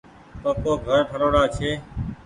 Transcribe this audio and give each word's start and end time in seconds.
پڪو 0.41 0.73
گھر 0.85 0.99
ٺروڙآ 1.09 1.43
ڇي۔ 1.55 1.71